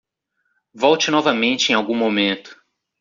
[0.73, 2.59] Volte novamente em algum momento.